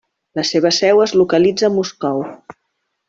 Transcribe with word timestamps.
La 0.37 0.43
seva 0.51 0.71
seu 0.77 1.03
es 1.05 1.13
localitza 1.23 1.69
a 1.69 1.73
Moscou. 1.77 2.27